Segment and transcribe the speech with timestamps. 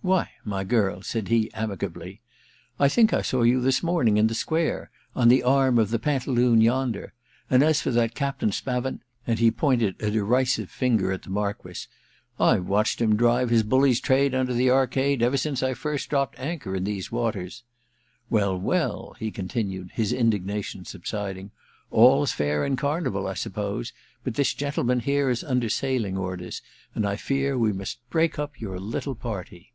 [0.00, 4.16] * Why, my girl/ said he, amicably, * I think I saw you this morning
[4.16, 7.12] in the square, on the arm of the Pantaloon yonder;
[7.50, 11.28] and as for that dptain Spavent —* and he pointed a derisive finger at the
[11.28, 11.86] Marquess
[12.28, 16.08] —* I've watched him drive his bully's trade under the arcade ever since I first
[16.08, 17.64] dropped anchor in these waters.
[18.30, 23.92] Well, well,' he continued, his indignation sub siding, * all's fair in Carnival, I suppose,
[24.24, 26.62] but this gentleman here is under sailing orders,
[26.94, 29.66] and I rear we must break up your litde party.'